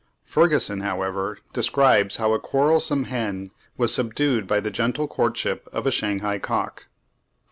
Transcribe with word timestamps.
Ferguson, 0.25 0.79
however, 0.79 1.37
describes 1.53 2.15
how 2.15 2.33
a 2.33 2.39
quarrelsome 2.39 3.03
hen 3.03 3.51
was 3.77 3.93
subdued 3.93 4.47
by 4.47 4.59
the 4.59 4.71
gentle 4.71 5.07
courtship 5.07 5.69
of 5.71 5.85
a 5.85 5.91
Shanghai 5.91 6.39
cock. 6.39 6.87